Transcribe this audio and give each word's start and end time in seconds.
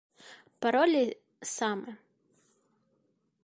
Paroli 0.61 1.03
same. 1.55 1.91